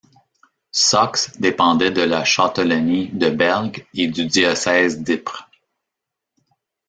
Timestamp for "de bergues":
3.09-3.85